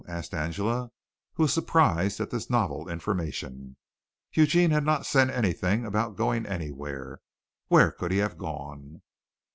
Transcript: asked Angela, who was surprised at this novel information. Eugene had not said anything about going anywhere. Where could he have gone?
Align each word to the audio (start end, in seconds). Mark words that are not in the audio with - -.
asked 0.07 0.33
Angela, 0.33 0.89
who 1.33 1.43
was 1.43 1.53
surprised 1.53 2.19
at 2.19 2.31
this 2.31 2.49
novel 2.49 2.89
information. 2.89 3.77
Eugene 4.33 4.71
had 4.71 4.83
not 4.83 5.05
said 5.05 5.29
anything 5.29 5.85
about 5.85 6.15
going 6.15 6.43
anywhere. 6.47 7.21
Where 7.67 7.91
could 7.91 8.11
he 8.11 8.17
have 8.17 8.35
gone? 8.39 9.03